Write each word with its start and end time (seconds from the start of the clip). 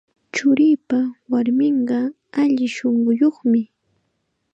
Churiipa 0.33 0.99
warminqa 1.31 1.99
alli 2.41 2.65
shunquyuqmi. 2.75 3.61